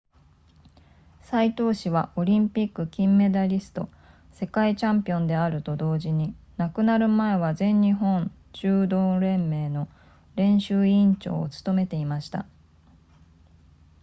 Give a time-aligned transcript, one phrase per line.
[1.21, 3.87] 斎藤氏はオリンピック金メダリスト
[4.31, 9.87] 世界チャンピオンであると同時に亡くなる前は全日本柔道連盟の
[10.35, 12.47] 練習委員長を務めていました